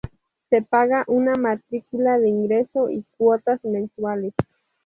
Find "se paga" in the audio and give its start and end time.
0.49-1.03